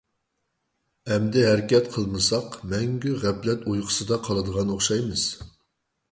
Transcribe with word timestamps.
ئەمدى 1.09 1.41
ھەرىكەت 1.47 1.89
قىلمىساق، 1.97 2.57
مەڭگۈ 2.71 3.13
غەپلەت 3.25 3.67
ئۇيقۇسىدا 3.73 4.17
قالىدىغان 4.29 4.73
ئوخشايمىز! 4.77 5.27